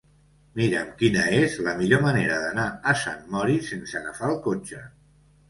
[0.59, 4.83] Mira'm quina és la millor manera d'anar a Sant Mori sense agafar el cotxe.